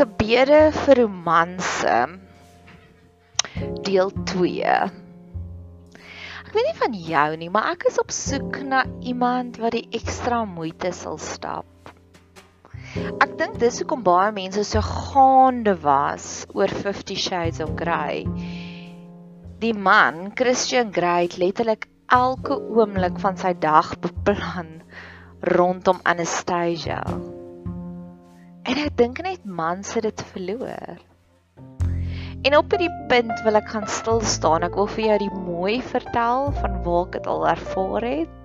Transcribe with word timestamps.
Gebede 0.00 0.70
vir 0.72 0.96
romanse. 0.96 1.94
Deel 3.84 4.12
2. 4.30 4.76
Ek 6.40 6.54
weet 6.54 6.68
nie 6.70 6.76
van 6.78 6.94
jou 6.96 7.24
nie, 7.42 7.48
maar 7.52 7.66
ek 7.74 7.84
is 7.90 7.98
op 8.00 8.14
soek 8.16 8.62
na 8.64 8.86
iemand 9.04 9.58
wat 9.60 9.74
die 9.76 9.82
ekstra 9.98 10.38
moeite 10.48 10.94
sal 10.96 11.20
stap. 11.20 11.90
Ek 13.20 13.34
dink 13.42 13.58
dis 13.60 13.82
hoekom 13.82 14.00
baie 14.06 14.30
mense 14.32 14.64
so 14.70 14.80
gaande 14.80 15.74
was 15.82 16.46
oor 16.56 16.72
50 16.72 17.20
Shades 17.20 17.60
of 17.60 17.74
Grey. 17.76 18.24
Die 19.60 19.74
man, 19.76 20.30
Christian 20.32 20.94
Grey, 20.96 21.28
het 21.28 21.36
letterlik 21.42 21.90
elke 22.08 22.56
oomblik 22.56 23.20
van 23.20 23.36
sy 23.36 23.52
dag 23.52 23.92
beplan 24.00 24.78
rondom 25.44 26.00
Anastasia. 26.08 27.04
En 28.70 28.78
ek 28.78 28.92
dink 29.00 29.18
net 29.26 29.46
mans 29.50 29.88
het 29.96 30.04
dit 30.06 30.20
verloor. 30.30 31.00
En 32.46 32.54
op 32.54 32.70
hierdie 32.70 32.92
punt 33.10 33.40
wil 33.42 33.58
ek 33.58 33.66
gaan 33.72 33.86
stil 33.90 34.20
staan. 34.22 34.62
Ek 34.62 34.76
wil 34.78 34.86
vir 34.94 35.02
jou 35.08 35.16
die 35.24 35.38
mooi 35.42 35.80
vertel 35.82 36.52
van 36.60 36.76
waar 36.84 37.08
ek 37.08 37.16
dit 37.16 37.26
al 37.32 37.46
ervaar 37.50 38.06
het. 38.06 38.36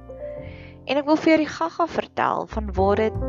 En 0.90 0.98
ek 0.98 1.06
wil 1.06 1.20
vir 1.22 1.32
jou 1.36 1.38
die 1.44 1.52
gaga 1.54 1.86
vertel 1.94 2.50
van 2.56 2.72
waar 2.80 3.04
dit 3.04 3.20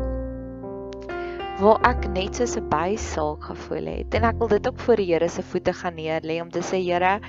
waar 1.61 1.85
ek 1.89 2.07
net 2.13 2.37
soos 2.37 2.57
'n 2.57 2.65
bysaak 2.69 3.45
gevoel 3.51 3.89
het. 3.93 4.17
En 4.17 4.25
ek 4.31 4.41
wil 4.41 4.49
dit 4.55 4.67
ook 4.67 4.79
voor 4.79 4.97
die 4.97 5.09
Here 5.13 5.29
se 5.29 5.43
voete 5.43 5.73
gaan 5.73 5.95
neer 5.95 6.21
lê 6.21 6.41
om 6.41 6.49
te 6.49 6.65
sê 6.65 6.81
Here, 6.81 7.19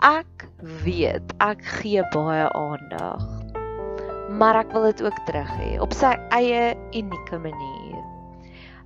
ek 0.00 0.48
weet 0.84 1.32
ek 1.40 1.64
gee 1.80 2.04
baie 2.12 2.48
aandag. 2.52 3.24
Maar 4.36 4.64
ek 4.64 4.72
wil 4.72 4.82
dit 4.92 5.02
ook 5.02 5.18
terug 5.26 5.52
hê 5.60 5.80
op 5.80 5.92
sy 5.92 6.12
eie 6.30 6.76
unieke 6.92 7.38
manier. 7.38 7.81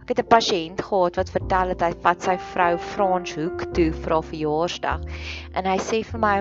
Ek 0.06 0.12
het 0.14 0.20
'n 0.22 0.30
pasiënt 0.30 0.80
gehad 0.86 1.16
wat 1.18 1.30
vertel 1.34 1.72
het 1.74 1.80
hy 1.82 1.88
vat 2.02 2.20
sy 2.22 2.34
vrou 2.38 2.76
Frans 2.78 3.32
Hoek 3.34 3.64
toe 3.74 3.88
vir 3.90 4.12
haar 4.14 4.28
verjaarsdag 4.28 5.02
en 5.58 5.66
hy 5.66 5.78
sê 5.82 5.98
vir 6.06 6.20
my 6.22 6.34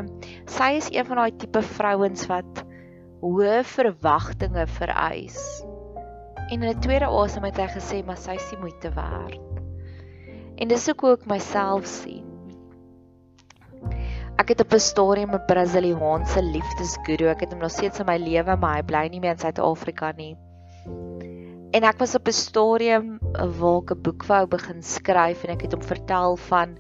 sy 0.58 0.68
is 0.78 0.92
een 0.94 1.08
van 1.08 1.18
daai 1.18 1.32
tipe 1.44 1.64
vrouens 1.72 2.28
wat 2.30 2.62
hoë 3.24 3.64
verwagtinge 3.72 4.68
vereis. 4.76 5.42
En 6.52 6.62
in 6.62 6.70
'n 6.70 6.86
tweede 6.86 7.10
asem 7.10 7.50
het 7.50 7.58
hy 7.58 7.68
gesê 7.74 8.06
maar 8.06 8.22
sy 8.22 8.38
is 8.38 8.50
die 8.54 8.62
moeite 8.62 8.94
werd. 8.94 9.42
En 10.62 10.68
dis 10.68 10.90
ook 10.90 11.04
ek 11.18 11.26
myself 11.26 11.90
sien. 11.90 12.26
Ek 14.38 14.50
het 14.50 14.62
op 14.62 14.74
'n 14.74 14.80
stadium 14.80 15.34
'n 15.34 15.46
Brasiliaanse 15.48 16.42
liefdesguru. 16.54 17.34
Ek 17.34 17.40
het 17.40 17.52
hom 17.52 17.62
nog 17.66 17.72
steeds 17.72 18.00
in 18.00 18.06
my 18.06 18.18
lewe, 18.18 18.56
maar 18.58 18.76
hy 18.76 18.84
bly 18.84 19.08
nie 19.10 19.20
meer 19.20 19.32
in 19.32 19.40
Suid-Afrika 19.40 20.12
nie. 20.12 20.36
En 21.76 21.84
ek 21.84 21.98
was 22.00 22.14
op 22.16 22.30
'n 22.32 22.32
stadium 22.32 23.08
waar 23.60 23.82
ek 23.82 23.92
'n 23.92 24.02
boek 24.02 24.24
wou 24.32 24.44
begin 24.48 24.82
skryf 24.82 25.44
en 25.44 25.52
ek 25.56 25.62
het 25.66 25.74
hom 25.76 25.82
vertel 25.84 26.38
van 26.38 26.78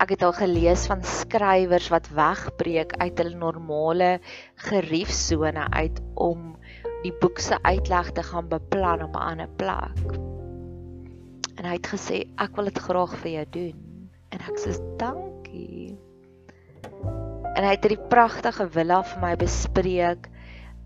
ek 0.00 0.08
het 0.14 0.22
al 0.22 0.32
gelees 0.32 0.86
van 0.88 1.02
skrywers 1.04 1.88
wat 1.92 2.08
wegbreek 2.08 2.94
uit 3.04 3.18
hulle 3.18 3.36
normale 3.36 4.20
geriefsone 4.56 5.66
uit 5.70 6.00
om 6.14 6.56
die 7.02 7.12
boek 7.20 7.38
se 7.38 7.58
uitleg 7.62 8.12
te 8.16 8.22
gaan 8.22 8.48
beplan 8.48 9.02
op 9.02 9.14
'n 9.14 9.26
ander 9.28 9.50
plek. 9.60 10.16
En 11.58 11.64
hy 11.64 11.76
het 11.76 11.92
gesê 11.92 12.24
ek 12.38 12.56
wil 12.56 12.64
dit 12.64 12.78
graag 12.78 13.16
vir 13.16 13.30
jou 13.30 13.46
doen. 13.50 14.08
En 14.32 14.38
ek 14.40 14.56
sê 14.56 14.72
dankie. 14.96 15.98
En 17.54 17.64
hy 17.64 17.70
het 17.76 17.84
'n 17.84 18.08
pragtige 18.08 18.68
villa 18.68 19.02
vir 19.02 19.20
my 19.20 19.36
bespreek 19.36 20.30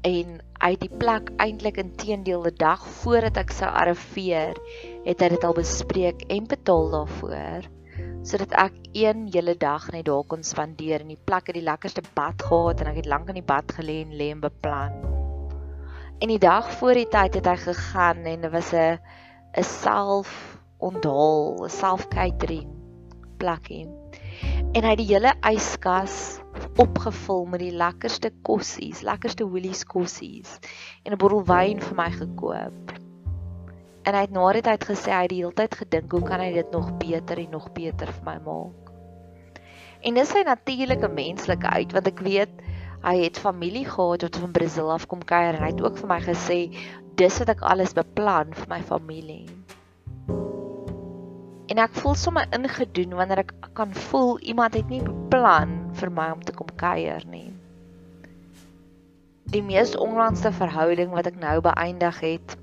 en 0.05 0.41
uit 0.65 0.81
die 0.81 0.93
plek 1.01 1.31
eintlik 1.41 1.81
intedeel 1.81 2.45
'n 2.47 2.57
dag 2.61 2.87
voordat 3.03 3.37
ek 3.37 3.51
sou 3.51 3.71
arriveer, 3.71 4.57
het 5.05 5.21
hy 5.21 5.29
dit 5.29 5.45
al 5.45 5.57
bespreek 5.57 6.29
en 6.29 6.47
betaal 6.47 6.91
daarvoor 6.91 7.73
sodat 8.25 8.55
ek 8.57 8.77
een 8.97 9.27
hele 9.33 9.53
dag 9.61 9.91
net 9.93 10.07
daar 10.09 10.25
kon 10.25 10.43
spandeer 10.43 11.03
in 11.05 11.13
die 11.13 11.25
plek 11.29 11.51
het 11.51 11.59
die 11.59 11.65
lekkerste 11.65 12.03
bad 12.17 12.41
gehad 12.43 12.81
en 12.81 12.89
ek 12.93 13.03
het 13.03 13.11
lank 13.13 13.29
in 13.29 13.37
die 13.37 13.45
bad 13.45 13.75
gelê 13.77 14.01
en 14.01 14.15
lê 14.17 14.31
en 14.33 14.41
beplan. 14.41 14.97
En 16.25 16.33
die 16.33 16.41
dag 16.41 16.71
voor 16.79 16.97
die 16.97 17.09
tyd 17.13 17.37
het 17.37 17.51
hy 17.51 17.57
gegaan 17.67 18.25
en 18.25 18.47
dit 18.47 18.53
was 18.53 18.73
'n 18.73 18.99
'n 19.61 19.63
self 19.63 20.59
onthaal, 20.79 21.65
'n 21.65 21.69
self 21.69 22.09
catering 22.09 22.71
plekkie. 23.37 24.04
En 24.75 24.83
hy 24.83 24.91
het 24.91 24.99
die 24.99 25.13
hele 25.13 25.31
yskas 25.47 26.15
opgevul 26.83 27.45
met 27.47 27.61
die 27.63 27.75
lekkerste 27.79 28.33
kossies, 28.43 29.05
lekkerste 29.07 29.47
Woolies 29.47 29.85
kossies 29.87 30.57
en 31.07 31.15
'n 31.15 31.19
bottel 31.23 31.45
wyn 31.47 31.79
vir 31.79 31.95
my 32.01 32.09
gekoop. 32.11 32.95
En 34.03 34.19
hy 34.19 34.23
het 34.25 34.35
na 34.35 34.49
die 34.57 34.65
tyd 34.67 34.87
gesê 34.89 35.13
hy 35.15 35.21
het 35.29 35.31
die 35.31 35.39
hele 35.45 35.55
tyd 35.61 35.79
gedink 35.79 36.11
hoe 36.11 36.23
kan 36.27 36.43
hy 36.43 36.51
dit 36.57 36.75
nog 36.75 36.91
beter 36.99 37.39
en 37.39 37.55
nog 37.55 37.71
beter 37.79 38.11
vir 38.17 38.27
my 38.27 38.35
maak. 38.49 38.91
En 40.03 40.19
dis 40.19 40.35
sy 40.35 40.43
natuurlike 40.43 41.09
menslike 41.09 41.77
want 41.95 42.11
ek 42.11 42.25
weet 42.27 42.67
hy 43.07 43.15
het 43.23 43.39
familie 43.39 43.87
gehad 43.87 44.27
wat 44.27 44.43
van 44.43 44.53
Brasil 44.59 44.91
af 44.91 45.07
kom 45.07 45.23
kuier 45.23 45.55
en 45.55 45.63
hy 45.63 45.71
het 45.71 45.85
ook 45.87 46.03
vir 46.03 46.09
my 46.09 46.21
gesê 46.21 46.59
dis 47.15 47.39
wat 47.39 47.49
ek 47.49 47.63
alles 47.63 47.95
beplan 47.95 48.51
vir 48.51 48.69
my 48.69 48.83
familie. 48.83 49.47
En 51.73 51.81
ek 51.81 51.95
voel 51.97 52.17
sommer 52.21 52.49
ingedoen 52.53 53.15
wanneer 53.17 53.45
ek 53.45 53.55
kan 53.79 53.95
voel 54.09 54.37
iemand 54.41 54.75
het 54.77 54.91
nie 54.93 55.01
beplan 55.05 55.79
vir 55.97 56.13
my 56.13 56.29
om 56.35 56.43
te 56.45 56.53
kom 56.53 56.69
kuier 56.81 57.25
nie. 57.31 57.49
Die 59.55 59.63
mees 59.63 59.95
onlangste 59.97 60.53
verhouding 60.53 61.15
wat 61.15 61.31
ek 61.31 61.41
nou 61.41 61.57
beëindig 61.65 62.21
het, 62.25 62.57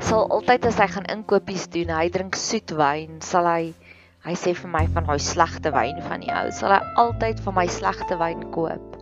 sal 0.00 0.26
altyd 0.32 0.66
as 0.70 0.78
hy 0.80 0.88
gaan 0.90 1.08
inkopies 1.12 1.68
doen, 1.70 1.92
hy 1.92 2.08
drink 2.10 2.38
soet 2.38 2.74
wyn, 2.74 3.20
sal 3.24 3.46
hy 3.46 3.72
hy 4.20 4.34
sê 4.36 4.52
vir 4.52 4.68
my 4.68 4.82
van 4.92 5.06
daai 5.08 5.22
slegte 5.24 5.72
wyn 5.72 6.02
van 6.04 6.20
die 6.24 6.32
ou, 6.34 6.50
sal 6.52 6.74
hy 6.74 6.80
altyd 7.00 7.40
van 7.46 7.56
my 7.56 7.66
slegte 7.72 8.18
wyn 8.20 8.50
koop 8.52 8.98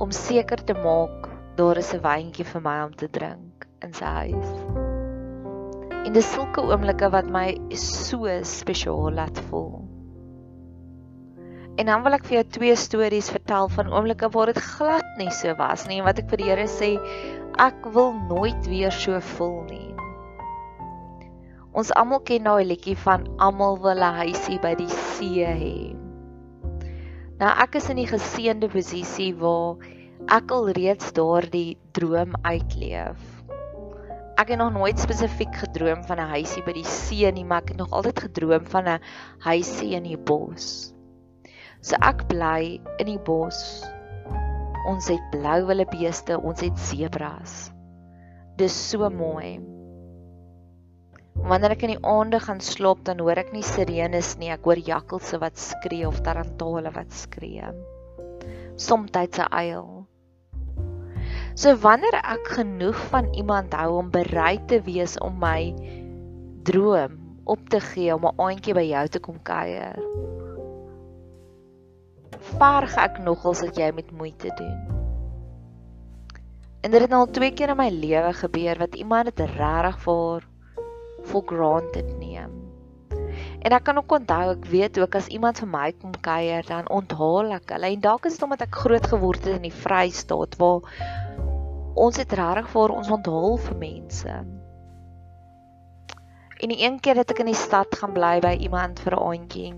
om 0.00 0.14
seker 0.14 0.62
te 0.64 0.76
maak 0.78 1.28
daar 1.56 1.76
is 1.82 1.92
'n 1.94 2.04
wyntjie 2.06 2.46
vir 2.52 2.62
my 2.68 2.78
om 2.84 2.94
te 2.94 3.08
drink 3.08 3.66
in 3.82 3.92
sy 3.92 4.04
huis. 4.04 4.89
En 6.00 6.12
dis 6.16 6.32
sulke 6.32 6.62
oomblikke 6.64 7.10
wat 7.12 7.26
my 7.28 7.46
so 7.76 8.30
spesiaal 8.48 9.12
laat 9.18 9.40
voel. 9.50 9.82
En 11.80 11.88
dan 11.88 12.02
wil 12.04 12.16
ek 12.16 12.24
vir 12.28 12.40
jou 12.40 12.46
twee 12.56 12.76
stories 12.76 13.28
vertel 13.32 13.68
van 13.72 13.92
oomblikke 13.92 14.28
waar 14.32 14.50
dit 14.52 14.62
glad 14.64 15.06
nie 15.20 15.30
so 15.32 15.52
was 15.58 15.86
nie 15.88 16.00
en 16.00 16.08
wat 16.08 16.18
ek 16.22 16.28
vir 16.32 16.40
die 16.42 16.48
Here 16.48 16.66
sê 16.68 16.90
ek 17.60 17.86
wil 17.94 18.12
nooit 18.30 18.68
weer 18.68 18.92
so 18.92 19.20
voel 19.36 19.62
nie. 19.68 19.88
Ons 21.70 21.92
almal 21.94 22.20
ken 22.26 22.48
daai 22.48 22.64
liedjie 22.66 22.96
van 23.04 23.28
almal 23.38 23.78
wil 23.84 24.00
'n 24.00 24.20
huisie 24.24 24.58
by 24.60 24.74
die 24.80 24.90
see 24.90 25.44
hê. 25.44 25.74
Nou 27.40 27.52
ek 27.64 27.76
is 27.80 27.88
in 27.92 28.00
die 28.00 28.10
geseënde 28.10 28.68
posisie 28.72 29.32
waar 29.36 29.76
ek 30.28 30.50
al 30.50 30.72
reeds 30.76 31.12
daardie 31.12 31.78
droom 31.92 32.34
uitleef. 32.42 33.39
Ek 34.40 34.48
het 34.48 34.56
nog 34.56 34.70
nooit 34.72 34.96
spesifiek 34.96 35.52
gedroom 35.60 36.00
van 36.08 36.16
'n 36.16 36.32
huisie 36.32 36.62
by 36.64 36.72
die 36.72 36.86
see 36.88 37.28
nie, 37.30 37.44
maar 37.44 37.60
ek 37.60 37.74
het 37.74 37.76
nog 37.76 37.90
altyd 37.92 38.20
gedroom 38.24 38.64
van 38.64 38.88
'n 38.88 39.00
huisie 39.44 39.92
in 39.94 40.02
die 40.08 40.16
bos. 40.16 40.94
So 41.82 41.96
ek 42.00 42.24
bly 42.28 42.80
in 42.98 43.06
die 43.06 43.18
bos. 43.18 43.84
Ons 44.88 45.08
het 45.08 45.20
blou 45.30 45.66
wildebeeste, 45.66 46.40
ons 46.40 46.60
het 46.60 46.78
sebras. 46.78 47.70
Dis 48.56 48.88
so 48.90 49.10
mooi. 49.10 49.60
Wanneer 51.34 51.70
ek 51.70 51.82
in 51.82 51.94
die 51.96 52.06
aande 52.06 52.40
gaan 52.40 52.60
slaap, 52.60 53.04
dan 53.04 53.18
hoor 53.18 53.36
ek 53.36 53.52
nie 53.52 53.62
sirenes 53.62 54.38
nie, 54.38 54.50
ek 54.50 54.64
hoor 54.64 54.76
jakkalse 54.76 55.38
wat 55.38 55.58
skree 55.58 56.06
of 56.08 56.20
tarantale 56.20 56.90
wat 56.90 57.12
skree. 57.12 57.64
Somstyds 58.76 59.38
'n 59.38 59.52
uil. 59.52 59.99
So 61.54 61.74
wanneer 61.82 62.14
ek 62.22 62.52
genoeg 62.60 62.98
van 63.10 63.32
iemand 63.34 63.74
hou 63.74 63.98
om 63.98 64.10
bereid 64.10 64.68
te 64.68 64.80
wees 64.86 65.18
om 65.18 65.38
my 65.42 65.74
droom 66.62 67.18
op 67.44 67.68
te 67.68 67.80
gee 67.80 68.14
om 68.14 68.26
'n 68.26 68.38
aandjie 68.38 68.74
by 68.74 68.86
jou 68.86 69.06
te 69.08 69.20
kom 69.20 69.42
kuier. 69.42 69.98
Verg 72.58 72.96
ek 72.96 73.18
nogals 73.18 73.60
dat 73.60 73.76
jy 73.76 73.90
met 73.92 74.10
moeite 74.10 74.52
doen. 74.56 74.78
En 76.80 76.90
dit 76.90 77.00
het 77.00 77.12
al 77.12 77.26
twee 77.26 77.52
keer 77.52 77.68
in 77.68 77.76
my 77.76 77.90
lewe 77.90 78.32
gebeur 78.32 78.78
wat 78.78 78.94
iemand 78.94 79.24
dit 79.24 79.50
regtig 79.56 79.98
vir 80.06 80.46
for 81.22 81.42
granted 81.46 82.18
neem. 82.18 82.60
En 83.60 83.74
ek 83.76 83.84
kan 83.84 83.98
ook 84.00 84.12
onthou, 84.12 84.54
ek 84.54 84.64
weet 84.72 84.98
ook 84.98 85.14
as 85.14 85.28
iemand 85.28 85.58
vir 85.60 85.68
my 85.68 85.92
kom 85.92 86.12
kuier, 86.24 86.64
dan 86.66 86.88
onthaal 86.88 87.52
ek 87.58 87.74
hulle. 87.74 87.90
En 87.92 88.00
dalk 88.00 88.24
is 88.24 88.38
dit 88.38 88.46
omdat 88.46 88.64
ek 88.64 88.80
groot 88.84 89.06
geword 89.12 89.44
het 89.44 89.58
in 89.58 89.66
die 89.68 89.78
Vrystaat 89.82 90.56
waar 90.56 90.80
ons 91.94 92.16
het 92.16 92.32
regtig 92.32 92.68
vir 92.72 92.94
ons 92.94 93.10
onthaal 93.10 93.56
vir 93.56 93.76
mense. 93.76 94.34
En 96.60 96.68
die 96.68 96.84
een 96.84 97.00
keer 97.00 97.16
het 97.16 97.30
ek 97.32 97.40
in 97.40 97.50
die 97.50 97.56
stad 97.56 97.94
gaan 97.96 98.12
bly 98.12 98.38
by 98.44 98.52
iemand 98.60 99.00
vir 99.00 99.16
'n 99.16 99.24
aandjie. 99.30 99.72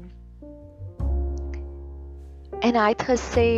En 2.63 2.75
hy 2.75 2.89
het 2.89 3.03
gesê 3.03 3.49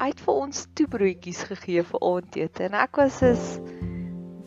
hy 0.00 0.08
het 0.08 0.20
vir 0.20 0.34
ons 0.34 0.66
toebroodjies 0.74 1.42
gegee 1.44 1.82
vir 1.82 2.00
aandete 2.00 2.64
en 2.64 2.74
ek 2.74 2.96
was 2.96 3.18
so 3.20 3.64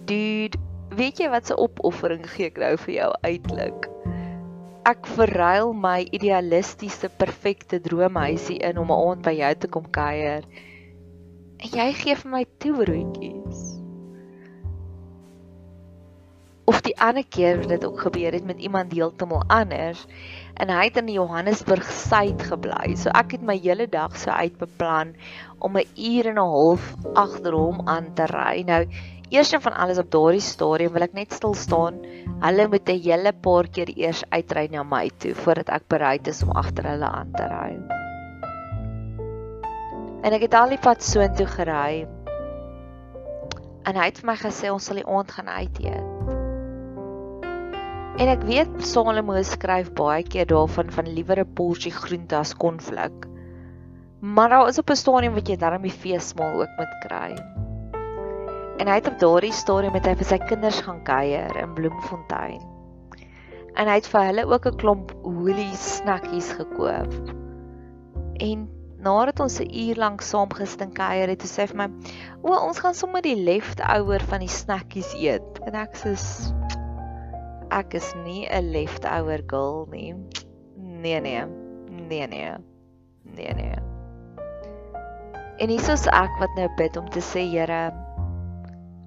dude 0.09 0.57
weet 0.97 1.19
jy 1.19 1.29
wat 1.29 1.49
'n 1.49 1.61
opoffering 1.61 2.25
gee 2.29 2.45
ek 2.45 2.57
nou 2.57 2.77
vir 2.77 2.93
jou 2.93 3.11
uitlik? 3.21 3.89
Ek 4.85 5.07
verruil 5.07 5.73
my 5.73 5.99
idealistiese 6.11 7.09
perfekte 7.09 7.79
droomhuisie 7.79 8.57
in 8.57 8.77
om 8.77 8.91
'n 8.91 9.01
aand 9.09 9.21
by 9.21 9.31
jou 9.31 9.55
te 9.55 9.67
kom 9.67 9.89
kuier. 9.89 10.43
En 11.63 11.71
jy 11.71 11.93
gee 11.95 12.15
vir 12.19 12.31
my 12.31 12.43
toebroodjies. 12.59 13.61
Of 16.67 16.81
die 16.83 16.95
ander 16.99 17.23
keer 17.23 17.61
wat 17.61 17.71
dit 17.71 17.85
ook 17.87 18.03
gebeur 18.05 18.35
het 18.35 18.43
met 18.47 18.59
iemand 18.59 18.91
heeltemal 18.95 19.43
anders 19.51 20.03
en 20.59 20.71
hy 20.71 20.83
het 20.89 20.99
in 20.99 21.11
Johannesburg 21.11 21.87
suid 21.87 22.43
gebly. 22.51 22.97
So 22.99 23.11
ek 23.15 23.37
het 23.37 23.47
my 23.47 23.55
hele 23.63 23.87
dag 23.87 24.15
so 24.19 24.31
uitbeplan 24.31 25.15
om 25.59 25.79
'n 25.79 25.87
uur 25.95 26.31
en 26.31 26.39
'n 26.39 26.51
half 26.55 26.93
agter 27.15 27.55
hom 27.55 27.87
aan 27.87 28.13
te 28.13 28.27
ry. 28.27 28.63
Nou 28.67 28.85
Eers 29.33 29.49
van 29.49 29.73
alles 29.73 29.97
op 29.97 30.11
daardie 30.11 30.43
stadium 30.45 30.93
wil 30.93 31.01
ek 31.01 31.15
net 31.17 31.33
stil 31.33 31.55
staan. 31.57 31.95
Hulle 32.43 32.67
moet 32.67 32.89
'n 32.89 33.01
hele 33.01 33.33
paar 33.33 33.67
keer 33.67 33.89
eers 33.97 34.23
uitry 34.29 34.67
na 34.69 34.83
my 34.83 35.09
toe 35.17 35.33
voordat 35.33 35.69
ek 35.69 35.87
bereid 35.87 36.27
is 36.27 36.43
om 36.43 36.51
agter 36.51 36.85
hulle 36.85 37.09
aan 37.09 37.31
te 37.31 37.47
ry. 37.47 38.02
En 40.23 40.31
ek 40.31 40.45
het 40.47 40.53
al 40.55 40.71
die 40.71 40.79
pad 40.79 41.03
soontoe 41.03 41.47
gery. 41.51 42.05
En 43.83 43.97
hy 43.99 44.05
het 44.07 44.21
vir 44.21 44.29
my 44.29 44.35
gesê 44.39 44.69
ons 44.71 44.85
sal 44.87 45.01
die 45.01 45.07
aand 45.07 45.31
gaan 45.35 45.49
uit 45.51 45.79
eet. 45.83 46.11
En 48.23 48.29
ek 48.29 48.43
weet 48.47 48.73
Salomo 48.85 49.35
skryf 49.43 49.89
baie 49.97 50.23
keer 50.23 50.45
daarvan 50.47 50.91
van 50.95 51.09
liewer 51.09 51.41
'n 51.41 51.53
porsie 51.57 51.91
groente 51.91 52.37
as 52.37 52.53
konflik. 52.55 53.25
Maar 54.21 54.49
daar 54.49 54.67
is 54.67 54.79
op 54.79 54.89
'n 54.89 54.95
stadium 54.95 55.33
wat 55.33 55.47
jy 55.47 55.57
darm 55.57 55.81
die 55.81 55.91
feesmaal 55.91 56.61
ook 56.61 56.77
moet 56.77 56.93
kry. 57.07 57.35
En 58.77 58.87
hy 58.87 58.95
het 58.95 59.07
op 59.07 59.19
daardie 59.19 59.51
stadium 59.51 59.91
met 59.91 60.05
hy 60.05 60.15
vir 60.15 60.25
sy 60.25 60.37
kinders 60.37 60.79
gaan 60.81 61.03
kuier 61.03 61.57
in 61.57 61.73
Bloemfontein. 61.73 62.61
En 63.75 63.87
hy 63.87 63.95
het 63.95 64.07
vir 64.07 64.23
hulle 64.23 64.45
ook 64.45 64.65
'n 64.65 64.77
klomp 64.77 65.11
holie 65.23 65.75
snackies 65.75 66.51
gekoop. 66.51 67.13
En 68.39 68.69
nadat 69.03 69.39
ons 69.43 69.59
'n 69.59 69.69
uur 69.69 69.95
lank 69.95 70.21
saam 70.21 70.51
gestink 70.53 70.95
kuier 70.95 71.29
het, 71.29 71.43
sê 71.43 71.67
vir 71.67 71.77
my: 71.77 71.87
"O, 72.41 72.55
ons 72.55 72.79
gaan 72.79 72.93
sommer 72.93 73.21
die 73.21 73.35
leftover 73.35 74.21
van 74.31 74.39
die 74.39 74.51
snackies 74.51 75.13
eet." 75.13 75.59
En 75.67 75.75
ek 75.75 75.95
sê: 75.95 76.15
"Ek 77.71 77.93
is 77.93 78.13
nie 78.25 78.47
'n 78.47 78.71
leftover 78.71 79.43
girl 79.47 79.87
nie. 79.91 80.15
Nee 80.77 81.19
nee. 81.19 81.45
Nee 82.09 82.27
nee. 82.27 82.53
Nee 83.23 83.53
nee." 83.53 83.77
En 85.59 85.69
hier 85.69 85.91
is 85.91 86.07
ek 86.07 86.33
wat 86.39 86.49
nou 86.55 86.69
bid 86.77 86.97
om 86.97 87.09
te 87.09 87.19
sê, 87.21 87.45
Here, 87.45 87.93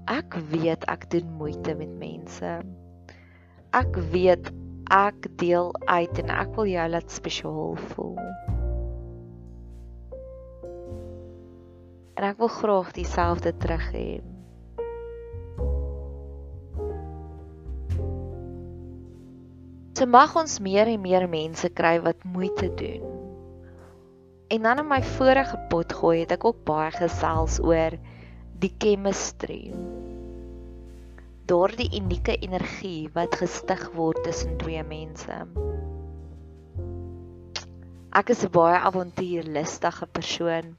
Ek 0.07 0.37
weet 0.55 0.85
ek 0.87 1.09
doen 1.11 1.27
moeite 1.35 1.75
met 1.75 1.91
mense. 1.99 2.51
Ek 3.75 3.97
weet 4.15 4.53
ek 4.95 5.27
deel 5.43 5.73
uit 5.91 6.21
en 6.23 6.31
ek 6.31 6.55
wil 6.55 6.71
jou 6.71 6.85
laat 6.95 7.11
spesiaal 7.11 7.75
voel. 7.91 8.15
En 12.17 12.25
ek 12.25 12.39
wil 12.41 12.49
graag 12.49 12.95
dieselfde 12.97 13.53
terug 13.61 13.85
hê. 13.93 14.09
So 19.97 20.05
mag 20.05 20.35
ons 20.37 20.59
meer 20.61 20.89
en 20.93 21.01
meer 21.01 21.25
mense 21.29 21.69
kry 21.73 21.95
wat 22.05 22.25
moeite 22.25 22.69
doen. 22.77 23.05
En 24.53 24.63
dan 24.63 24.83
in 24.83 24.89
my 24.89 25.03
vorige 25.17 25.57
pot 25.71 25.93
gooi 25.93 26.19
het 26.21 26.35
ek 26.37 26.45
ook 26.45 26.59
baie 26.69 26.91
gesels 26.95 27.57
oor 27.65 27.97
die 28.61 28.73
chemistry. 28.79 29.73
Daardie 31.49 31.89
unieke 32.01 32.37
energie 32.45 33.09
wat 33.15 33.41
gestig 33.41 33.83
word 33.97 34.21
tussen 34.25 34.57
twee 34.61 34.83
mense. 34.85 35.41
Ek 38.17 38.31
is 38.37 38.45
'n 38.45 38.53
baie 38.53 38.79
avontuurlustige 38.81 40.07
persoon. 40.13 40.77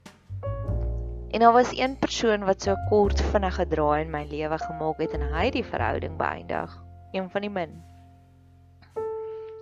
En 1.30 1.40
daar 1.40 1.52
was 1.52 1.76
een 1.76 1.96
persoon 1.98 2.44
wat 2.44 2.62
so 2.62 2.74
kort 2.88 3.20
vinnige 3.20 3.66
draai 3.68 4.04
in 4.04 4.10
my 4.10 4.24
lewe 4.30 4.58
gemaak 4.58 5.02
het 5.02 5.12
en 5.12 5.26
hy 5.28 5.44
het 5.50 5.58
die 5.58 5.64
verhouding 5.64 6.16
beëindig. 6.16 6.72
Een 7.12 7.28
van 7.30 7.44
die 7.44 7.50
min. 7.50 7.74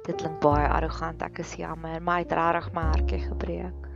Dit 0.06 0.14
klink 0.20 0.38
baie 0.40 0.68
arrogant, 0.68 1.22
ek 1.26 1.40
is 1.42 1.56
jammer, 1.58 1.98
maar 2.02 2.20
hy 2.20 2.22
het 2.22 2.36
regtig 2.38 2.70
my 2.76 2.84
hartjie 2.92 3.20
gebreek. 3.24 3.86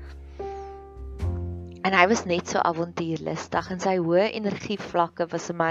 En 1.87 1.95
hy 1.95 2.03
was 2.11 2.25
net 2.29 2.51
so 2.51 2.59
avontuurlustig 2.59 3.71
en 3.71 3.81
sy 3.81 3.95
hoë 4.03 4.27
energievlakke 4.35 5.29
was 5.31 5.47
vir 5.53 5.57
my 5.63 5.71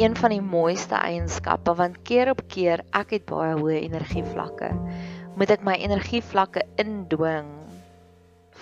een 0.00 0.16
van 0.16 0.32
die 0.32 0.40
mooiste 0.42 0.96
eienskappe 0.96 1.76
want 1.76 2.00
keer 2.08 2.32
op 2.32 2.40
keer 2.48 2.82
ek 2.96 3.12
het 3.18 3.28
baie 3.28 3.52
hoë 3.60 3.76
energievlakke. 3.84 4.72
Moet 5.36 5.52
ek 5.54 5.68
my 5.68 5.76
energievlakke 5.84 6.64
indwing 6.80 7.52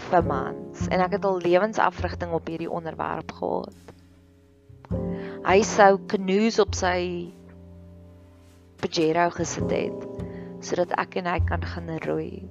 vir 0.09 0.25
mans 0.27 0.87
en 0.89 1.03
ek 1.05 1.19
het 1.19 1.27
al 1.29 1.41
lewensafrigting 1.45 2.33
op 2.37 2.49
hierdie 2.51 2.71
onderwerp 2.71 3.33
gehad. 3.39 3.95
Hy 5.45 5.59
sou 5.67 5.93
canoes 6.11 6.59
op 6.63 6.77
sy 6.77 6.99
Pajero 8.79 9.27
gesit 9.35 9.73
het 9.75 10.07
sodat 10.65 10.95
ek 10.99 11.19
en 11.21 11.29
hy 11.31 11.39
kan 11.47 11.63
gaan 11.67 11.91
roei. 12.05 12.47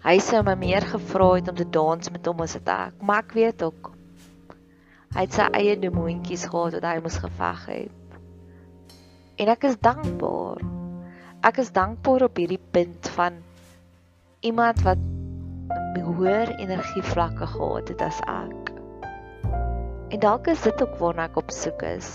Hy 0.00 0.16
sê 0.24 0.40
my 0.42 0.54
meer 0.58 0.86
gevra 0.88 1.34
het 1.36 1.50
om 1.52 1.56
te 1.58 1.66
dans 1.76 2.10
met 2.10 2.26
hom 2.26 2.42
as 2.44 2.56
dit 2.56 2.70
ek, 2.72 2.94
maar 3.04 3.24
ek 3.24 3.34
weet 3.36 3.64
ook 3.66 3.90
hy 5.14 5.24
het 5.26 5.34
sy 5.34 5.46
eie 5.58 5.74
demoontjies 5.82 6.46
gehad 6.50 6.76
wat 6.78 6.86
hy 6.86 6.98
moes 7.02 7.18
geveg 7.18 7.64
het. 7.66 8.18
En 9.42 9.50
ek 9.50 9.64
is 9.66 9.78
dankbaar. 9.82 10.60
Ek 11.46 11.58
is 11.62 11.72
dankbaar 11.74 12.28
op 12.28 12.38
hierdie 12.38 12.60
punt 12.72 13.08
van 13.16 13.40
iemand 14.46 14.82
wat 14.86 15.02
hoër 16.20 16.50
energievlakke 16.60 17.46
gehad 17.46 17.88
het 17.88 18.02
as 18.04 18.18
ek. 18.28 18.72
En 20.10 20.20
dalk 20.20 20.50
is 20.52 20.62
dit 20.66 20.82
ook 20.82 20.98
waarna 21.00 21.28
ek 21.30 21.38
op 21.40 21.52
soek 21.54 21.82
is. 21.86 22.10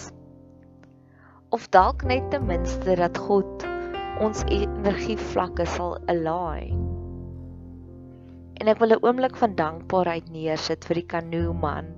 Of 1.55 1.65
dalk 1.73 2.03
net 2.05 2.27
ten 2.33 2.45
minste 2.45 2.97
dat 2.99 3.17
God 3.17 3.65
ons 4.21 4.43
energievlakke 4.51 5.65
sal 5.73 5.97
align. 6.11 6.83
En 8.61 8.69
ek 8.71 8.79
wil 8.79 8.93
'n 8.95 9.03
oomblik 9.03 9.35
van 9.41 9.55
dankbaarheid 9.55 10.29
neersit 10.29 10.85
vir 10.85 11.01
die 11.01 11.09
kanoe 11.15 11.53
man, 11.53 11.89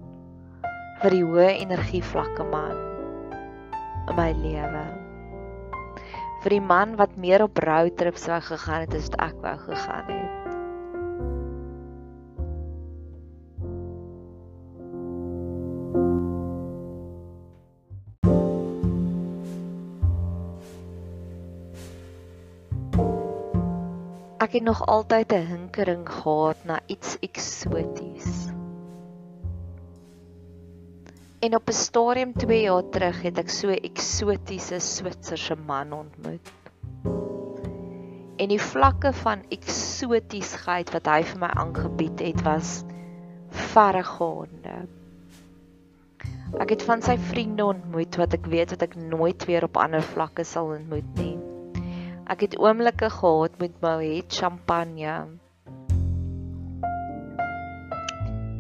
vir 1.02 1.12
die 1.12 1.26
hoë 1.26 1.52
energievlakke 1.66 2.48
man 2.56 2.78
in 4.08 4.16
my 4.16 4.32
lewe. 4.32 4.86
Vir 6.42 6.50
die 6.50 6.64
man 6.64 6.96
wat 6.96 7.18
meer 7.18 7.44
op 7.44 7.58
roadtrips 7.58 8.28
wou 8.28 8.42
gegaan 8.42 8.82
het 8.88 8.94
as 8.94 9.10
wat 9.12 9.22
ek 9.22 9.38
wou 9.42 9.58
gegaan 9.68 10.08
het. 10.08 10.37
Ek 24.48 24.54
het 24.54 24.64
nog 24.64 24.80
altyd 24.88 25.34
'n 25.36 25.46
hinkering 25.46 26.10
gehad 26.10 26.60
na 26.64 26.80
iets 26.86 27.18
eksoties. 27.20 28.48
En 31.40 31.56
op 31.56 31.68
'n 31.68 31.72
stadium 31.72 32.34
2 32.34 32.62
jaar 32.62 32.90
terug 32.90 33.22
het 33.22 33.38
ek 33.38 33.50
so 33.50 33.68
'n 33.68 33.84
eksotiese 33.84 34.80
Switserse 34.80 35.56
man 35.56 35.92
ontmoet. 35.92 36.52
En 38.38 38.48
die 38.48 38.62
vlakke 38.62 39.14
van 39.14 39.44
eksotiesheid 39.50 40.92
wat 40.92 41.06
hy 41.06 41.24
vir 41.24 41.40
my 41.40 41.48
aangebied 41.48 42.20
het 42.20 42.42
was 42.42 42.84
verregaande. 43.50 44.88
Ek 46.60 46.70
het 46.70 46.84
van 46.84 47.02
sy 47.02 47.18
vriende 47.18 47.66
ontmoet 47.66 48.16
wat 48.16 48.34
ek 48.34 48.46
weet 48.46 48.70
wat 48.70 48.82
ek 48.82 48.96
nooit 48.96 49.46
weer 49.46 49.64
op 49.64 49.78
ander 49.78 50.02
vlakke 50.02 50.44
sal 50.44 50.66
ontmoet 50.66 51.16
nie. 51.16 51.37
Ek 52.28 52.42
het 52.44 52.58
oomblikke 52.60 53.08
gehad 53.08 53.54
met 53.62 53.76
Moet 53.80 54.34
Champagne. 54.36 55.14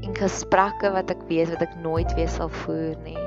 In 0.07 0.13
gesprekke 0.15 0.93
wat 0.95 1.11
ek 1.11 1.25
weet 1.27 1.51
wat 1.51 1.65
ek 1.65 1.73
nooit 1.83 2.13
weer 2.15 2.31
sal 2.31 2.47
voer 2.61 2.95
nie. 3.03 3.19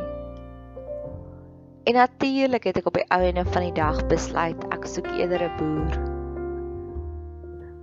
En 1.85 1.99
natuurlik 2.00 2.70
het 2.70 2.80
ek 2.80 2.88
op 2.88 2.97
die 2.97 3.04
einde 3.12 3.44
van 3.52 3.66
die 3.68 3.76
dag 3.76 4.00
besluit 4.09 4.64
ek 4.73 4.88
soek 4.88 5.12
eerder 5.12 5.44
'n 5.44 5.56
boer. 5.61 6.00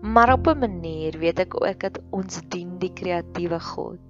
Maar 0.02 0.34
op 0.34 0.50
'n 0.50 0.58
manier 0.58 1.14
weet 1.22 1.40
ek 1.46 1.62
ook 1.62 1.80
dat 1.80 2.02
ons 2.10 2.42
dien 2.50 2.80
die 2.82 2.94
kreatiewe 2.94 3.60
God. 3.60 4.02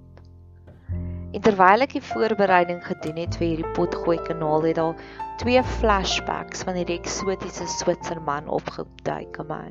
En 1.36 1.42
terwyl 1.44 1.84
ek 1.84 1.92
die 1.92 2.04
voorbereiding 2.04 2.80
gedoen 2.86 3.18
het 3.20 3.36
vir 3.36 3.46
hierdie 3.50 3.72
potgooi 3.76 4.16
kanaal 4.24 4.64
het 4.64 4.78
daar 4.78 5.02
twee 5.42 5.62
flashbacks 5.76 6.64
van 6.64 6.78
hierdie 6.80 6.96
eksotiese 6.96 7.66
Switserman 7.68 8.48
opgeduik 8.48 9.36
in 9.42 9.50
my. 9.50 9.66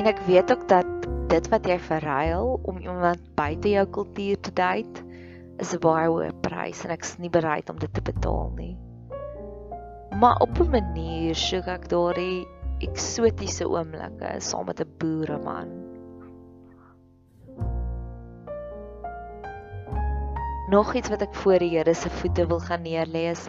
En 0.00 0.08
ek 0.08 0.22
weet 0.28 0.52
ook 0.54 0.64
dat 0.70 0.88
dit 1.28 1.48
wat 1.52 1.66
jy 1.68 1.76
verruil 1.84 2.54
om 2.64 2.78
iemand 2.80 3.24
buite 3.36 3.68
jou 3.74 3.84
kultuur 3.98 4.40
te 4.40 4.52
date 4.56 5.04
is 5.60 5.74
'n 5.74 5.82
baie 5.84 6.08
hoë 6.08 6.32
prys 6.40 6.84
en 6.84 6.94
ek's 6.94 7.18
nie 7.18 7.30
bereid 7.30 7.70
om 7.70 7.78
dit 7.78 7.92
te 7.92 8.00
betaal 8.00 8.52
nie. 8.56 8.76
Maar 10.16 10.40
op 10.40 10.60
'n 10.60 10.70
manier 10.70 11.34
soek 11.34 11.66
ek 11.66 11.88
daardie 11.88 12.46
eksotiese 12.80 13.68
oomblikke 13.68 14.40
saam 14.40 14.66
met 14.66 14.80
'n 14.80 14.94
boereman. 14.98 15.87
Nog 20.68 20.94
iets 20.94 21.08
wat 21.08 21.22
ek 21.24 21.34
voor 21.34 21.58
die 21.58 21.70
Here 21.76 21.94
se 21.94 22.10
voete 22.10 22.46
wil 22.46 22.60
gaan 22.60 22.84
neerlê 22.84 23.30
is 23.30 23.48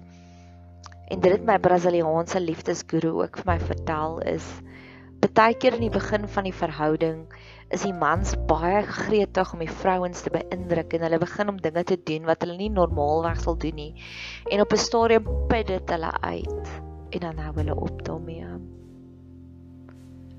en 1.09 1.19
dit 1.19 1.31
het 1.31 1.45
my 1.45 1.57
Brasiliaanse 1.59 2.39
liefdesguru 2.39 3.15
ook 3.23 3.41
vir 3.41 3.47
my 3.49 3.59
vertel 3.59 4.19
is 4.29 4.45
baie 5.39 5.55
keer 5.55 5.75
in 5.77 5.85
die 5.85 5.93
begin 5.93 6.27
van 6.27 6.47
die 6.47 6.55
verhouding 6.55 7.21
is 7.75 7.85
die 7.85 7.93
mans 7.95 8.33
baie 8.49 8.81
gretig 8.87 9.53
om 9.55 9.61
die 9.63 9.71
vrouens 9.81 10.23
te 10.25 10.31
beïndruk 10.33 10.95
en 10.97 11.05
hulle 11.05 11.19
begin 11.21 11.51
om 11.53 11.61
dinge 11.63 11.83
te 11.87 11.97
doen 12.09 12.27
wat 12.27 12.43
hulle 12.43 12.57
nie 12.59 12.71
normaalweg 12.73 13.39
sal 13.43 13.57
doen 13.63 13.75
nie 13.79 13.93
en 14.51 14.63
op 14.65 14.73
'n 14.73 14.83
stadium 14.83 15.27
put 15.51 15.67
dit 15.67 15.95
hulle 15.95 16.11
uit 16.21 16.67
en 17.09 17.19
dan 17.19 17.37
hou 17.37 17.53
hulle 17.55 17.75
op 17.75 18.03
daarmee. 18.05 18.47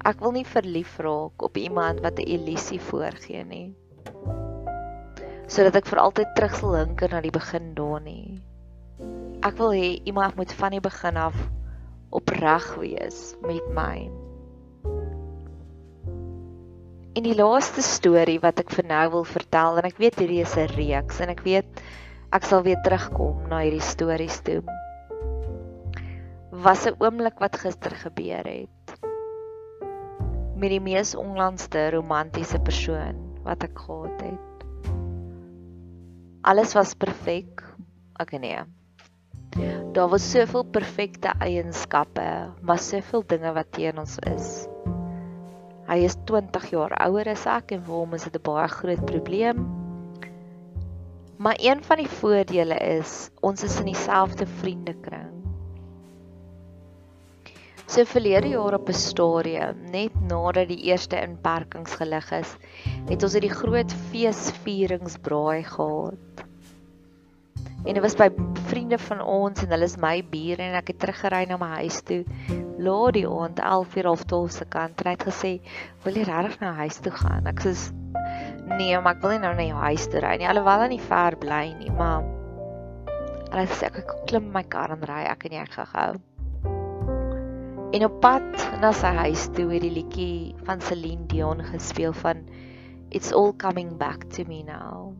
Ek 0.04 0.20
wil 0.20 0.32
nie 0.32 0.46
verlief 0.46 0.98
raak 0.98 1.42
op 1.42 1.56
iemand 1.56 2.00
wat 2.00 2.18
'n 2.18 2.30
illusie 2.36 2.80
voorgee 2.80 3.44
nie. 3.44 3.74
Sodat 5.50 5.80
ek 5.80 5.88
vir 5.90 5.98
altyd 5.98 6.34
terug 6.36 6.52
sal 6.54 6.76
hinker 6.78 7.10
na 7.10 7.20
die 7.24 7.32
begin 7.34 7.72
daar 7.74 7.98
nie. 8.04 8.38
Ek 9.42 9.56
wil 9.58 9.72
hê 9.74 9.88
iemand 10.06 10.36
moet 10.38 10.52
van 10.54 10.76
die 10.76 10.82
begin 10.84 11.16
af 11.18 11.34
opreg 12.14 12.66
wees 12.78 13.18
met 13.42 13.66
my. 13.74 13.94
En 17.18 17.26
die 17.26 17.34
laaste 17.34 17.82
storie 17.82 18.38
wat 18.44 18.62
ek 18.62 18.70
vir 18.76 18.86
nou 18.92 19.06
wil 19.16 19.26
vertel 19.26 19.80
en 19.80 19.88
ek 19.88 19.98
weet 19.98 20.20
hierdie 20.22 20.44
is 20.44 20.54
'n 20.54 20.70
reeks 20.76 21.18
en 21.24 21.34
ek 21.34 21.42
weet 21.42 21.82
ek 22.30 22.46
sal 22.46 22.62
weer 22.62 22.78
terugkom 22.86 23.48
na 23.50 23.64
hierdie 23.64 23.82
stories 23.82 24.38
toe. 24.46 24.62
Was 26.52 26.86
'n 26.86 26.94
oomblik 27.02 27.42
wat 27.42 27.58
gister 27.58 27.96
gebeur 28.04 28.46
het 28.46 28.94
met 30.60 30.70
die 30.70 30.84
mees 30.84 31.16
onlangste 31.16 31.90
romantiese 31.90 32.60
persoon 32.60 33.18
wat 33.42 33.64
ek 33.64 33.74
gehad 33.74 34.22
het. 34.28 34.49
Alles 36.42 36.72
was 36.72 36.94
perfek. 36.96 37.60
Ek 38.16 38.30
nee. 38.40 38.62
Daar 39.92 40.08
was 40.08 40.24
soveel 40.30 40.62
perfekte 40.72 41.34
eienskappe, 41.36 42.24
maar 42.64 42.78
soveel 42.80 43.26
dinge 43.28 43.52
wat 43.52 43.68
teen 43.76 43.98
ons 44.00 44.14
is. 44.24 44.46
Hy 45.90 45.98
is 46.06 46.16
20 46.30 46.70
jaar 46.72 46.94
ouer 47.04 47.28
as 47.28 47.44
ek 47.44 47.74
en 47.76 47.82
vir 47.84 47.92
hom 47.92 48.16
is 48.16 48.24
dit 48.24 48.38
'n 48.38 48.44
baie 48.48 48.68
groot 48.72 49.04
probleem. 49.04 49.60
Maar 51.36 51.60
een 51.60 51.84
van 51.84 52.00
die 52.00 52.08
voordele 52.08 52.78
is 52.88 53.28
ons 53.44 53.62
is 53.62 53.76
in 53.80 53.92
dieselfde 53.92 54.46
vriendekring. 54.46 55.19
So 57.90 58.04
verlede 58.06 58.52
jaar 58.52 58.76
op 58.76 58.88
'n 58.88 58.94
stadium, 58.94 59.78
net 59.90 60.14
nadat 60.22 60.68
die 60.68 60.82
eerste 60.86 61.16
inperkings 61.18 61.96
gelig 61.98 62.28
is, 62.32 62.50
het 63.08 63.22
ons 63.22 63.34
'n 63.34 63.48
groot 63.48 63.92
feesvieringsbraai 64.10 65.64
gehad. 65.64 66.44
En 67.84 67.94
dit 67.94 68.02
was 68.02 68.14
by 68.14 68.28
vriende 68.68 68.98
van 68.98 69.20
ons 69.20 69.62
en 69.62 69.70
hulle 69.70 69.84
is 69.84 69.96
my 69.96 70.22
bure 70.22 70.62
en 70.62 70.74
ek 70.74 70.86
het 70.86 70.98
teruggery 70.98 71.44
na 71.48 71.56
my 71.56 71.82
huis 71.82 72.00
toe. 72.02 72.24
Laat 72.78 73.12
die 73.12 73.26
aand 73.26 73.58
11:00 73.58 74.06
of 74.06 74.24
12:00 74.24 74.52
se 74.52 74.64
kant 74.64 75.00
en 75.00 75.06
hy 75.06 75.16
het 75.18 75.26
gesê, 75.26 75.60
"Wil 76.04 76.14
jy 76.14 76.22
regtig 76.22 76.60
na 76.60 76.72
huis 76.72 77.00
toe 77.00 77.12
gaan?" 77.12 77.46
Ek 77.46 77.60
sê, 77.60 77.92
"Nee, 78.78 79.00
maar 79.00 79.16
ek 79.16 79.22
wil 79.22 79.30
nie 79.30 79.38
nou 79.38 79.54
na 79.54 79.62
jou 79.62 79.78
huis 79.78 80.06
toe 80.06 80.20
ry 80.20 80.36
nie, 80.36 80.48
alhoewel 80.48 80.80
hy 80.80 80.88
nie 80.88 81.06
ver 81.08 81.36
bly 81.36 81.74
nie, 81.78 81.90
maar 81.90 82.22
Hulle 83.50 83.66
sê 83.66 83.86
ek 83.86 84.26
klim 84.28 84.52
my 84.52 84.62
kar 84.62 84.92
en 84.92 85.02
ry 85.02 85.24
ek 85.26 85.44
en 85.46 85.52
jy 85.52 85.66
gou-gou. 85.66 86.29
En 87.90 88.04
op 88.06 88.20
pad 88.22 88.44
na 88.78 88.92
sy 88.94 89.10
huis 89.24 89.48
toe 89.56 89.64
het 89.72 89.82
die 89.82 89.90
liedjie 89.90 90.34
van 90.62 90.78
Celine 90.78 91.24
Dion 91.26 91.58
gespeel 91.72 92.12
van 92.14 92.44
It's 93.10 93.32
all 93.34 93.50
coming 93.58 93.96
back 93.98 94.28
to 94.36 94.44
me 94.46 94.62
now. 94.62 95.10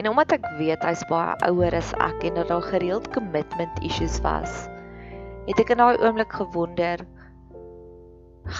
En 0.00 0.08
omdat 0.08 0.32
ek 0.38 0.46
weet 0.56 0.86
hy's 0.88 1.02
baie 1.10 1.34
ouer 1.44 1.76
as 1.76 1.90
ek 2.00 2.24
en 2.24 2.38
dat 2.40 2.48
daar 2.48 2.64
gereeld 2.64 3.10
commitment 3.12 3.82
issues 3.84 4.16
was, 4.24 4.54
het 5.50 5.60
ek 5.60 5.74
in 5.74 5.82
daai 5.82 6.00
oomblik 6.00 6.32
gewonder, 6.32 7.04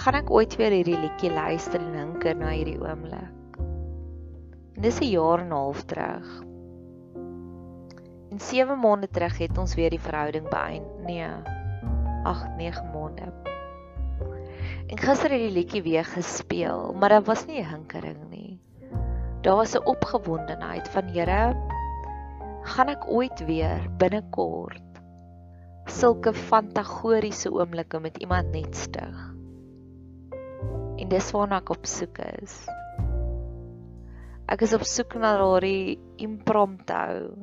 gaan 0.03 0.19
ek 0.21 0.29
ooit 0.29 0.53
weer 0.61 0.77
hierdie 0.77 0.99
liedjie 1.07 1.33
luister 1.33 1.81
en 1.81 1.97
hinker 2.03 2.37
na 2.37 2.53
hierdie 2.53 2.77
oomblik? 2.77 3.57
En 4.77 4.85
dis 4.85 5.01
'n 5.01 5.09
jaar 5.09 5.41
en 5.41 5.49
'n 5.49 5.57
half 5.57 5.81
terug. 5.89 6.29
En 8.29 8.37
7 8.39 8.77
maande 8.77 9.09
terug 9.09 9.41
het 9.41 9.57
ons 9.57 9.73
weer 9.73 9.89
die 9.89 10.05
verhouding 10.05 10.45
beëindig. 10.53 11.01
Nee. 11.09 11.62
8, 12.23 12.55
9 12.57 12.91
maande. 12.93 13.31
En 14.87 14.97
gister 14.97 15.31
het 15.31 15.39
die 15.39 15.51
liedjie 15.51 15.83
weer 15.83 16.05
gespeel, 16.05 16.93
maar 16.93 17.09
dit 17.09 17.25
was 17.25 17.45
nie 17.45 17.61
'n 17.61 17.69
hinkering 17.69 18.29
nie. 18.29 18.59
Daar 19.41 19.55
was 19.55 19.75
'n 19.75 19.85
opgewondenheid 19.85 20.87
van 20.89 21.03
Here, 21.03 21.55
gaan 22.63 22.89
ek 22.89 23.07
ooit 23.07 23.45
weer 23.45 23.89
binnekort 23.97 24.81
sulke 25.85 26.33
fantagoriese 26.33 27.51
oomblikke 27.51 27.99
met 27.99 28.17
iemand 28.17 28.51
net 28.51 28.75
stig. 28.75 29.33
En 30.97 31.09
dis 31.09 31.31
waarna 31.31 31.59
ek 31.59 31.69
op 31.69 31.85
soek 31.85 32.17
is. 32.17 32.55
Ek 34.47 34.61
is 34.61 34.73
op 34.73 34.85
soek 34.87 35.15
na 35.19 35.35
daardie 35.37 35.99
impromptu 36.15 37.33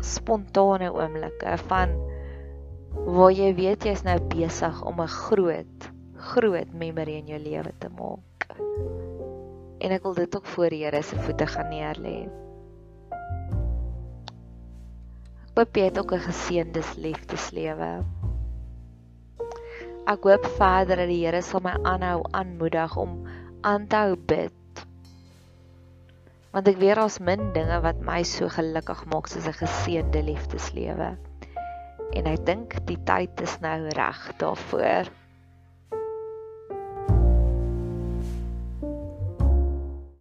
spontane 0.00 0.92
oomblikke 0.92 1.56
van 1.66 2.09
waar 2.90 3.32
jy 3.32 3.54
weet 3.54 3.84
jy's 3.86 4.02
nou 4.02 4.18
besig 4.32 4.82
om 4.82 5.00
'n 5.00 5.08
groot 5.08 5.90
groot 6.20 6.72
memory 6.76 7.16
in 7.18 7.30
jou 7.32 7.38
lewe 7.40 7.72
te 7.78 7.88
maak. 7.96 8.46
En 9.80 9.94
ek 9.94 10.02
wil 10.04 10.14
dit 10.14 10.36
ook 10.36 10.46
voor 10.46 10.68
die 10.68 10.84
Here 10.84 11.02
se 11.02 11.16
voete 11.16 11.46
gaan 11.46 11.70
neerlê. 11.72 12.28
Ek 15.50 15.56
hoop 15.56 15.76
jy 15.76 15.84
het 15.88 15.98
ook 15.98 16.12
'n 16.12 16.26
geseënde 16.28 16.82
liefdeslewe. 16.96 18.04
Ek 20.06 20.22
hoop 20.22 20.46
verder 20.58 20.96
dat 20.96 21.08
die 21.08 21.24
Here 21.24 21.42
sal 21.42 21.60
my 21.60 21.76
aanhou 21.82 22.22
aanmoedig 22.30 22.96
om 22.96 23.26
aan 23.60 23.86
te 23.86 23.96
hou 23.96 24.16
bid. 24.16 24.84
Want 26.52 26.68
ek 26.68 26.76
weet 26.76 26.96
daar's 26.96 27.18
min 27.18 27.52
dinge 27.52 27.80
wat 27.80 28.00
my 28.00 28.22
so 28.22 28.48
gelukkig 28.48 29.04
maak 29.06 29.26
soos 29.26 29.46
'n 29.46 29.52
geseënde 29.52 30.22
liefdeslewe 30.22 31.16
en 32.16 32.28
ek 32.30 32.44
dink 32.48 32.76
die 32.88 32.98
tyd 33.08 33.42
is 33.44 33.56
nou 33.64 33.78
reg 33.96 34.20
daarvoor. 34.42 35.10